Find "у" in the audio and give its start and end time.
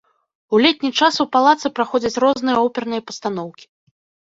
0.53-0.59, 1.25-1.25